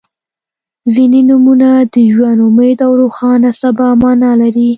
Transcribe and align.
•ځینې 0.93 1.21
نومونه 1.29 1.69
د 1.93 1.95
ژوند، 2.13 2.39
امید 2.47 2.79
او 2.85 2.91
روښانه 3.01 3.49
سبا 3.61 3.87
معنا 4.01 4.31
لري. 4.41 4.69